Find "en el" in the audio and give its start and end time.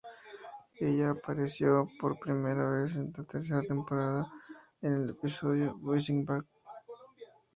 4.81-5.09